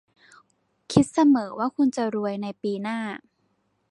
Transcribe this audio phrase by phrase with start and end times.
[0.91, 2.99] คิดเสมอว่าคุณจะรวยในปีหน้า